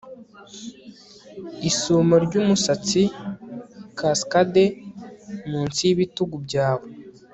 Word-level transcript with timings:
isumo 1.69 2.15
ry'umusatsi 2.25 3.01
kaskade 3.97 4.63
munsi 5.49 5.79
y'ibitugu 5.87 6.35
byawe 6.45 6.87